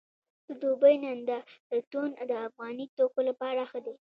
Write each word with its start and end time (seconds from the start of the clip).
د 0.47 0.49
دوبۍ 0.61 0.95
نندارتون 1.03 2.09
د 2.29 2.31
افغاني 2.47 2.85
توکو 2.97 3.19
لپاره 3.29 3.61
ښه 3.69 3.79
دی 3.85 3.95